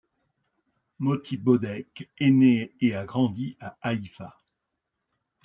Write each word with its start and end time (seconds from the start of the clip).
Moti 0.97 1.37
Bodek 1.37 2.09
est 2.17 2.31
né 2.31 2.73
et 2.81 2.95
a 2.95 3.05
grandi 3.05 3.55
à 3.59 3.77
Haïfa. 3.83 4.35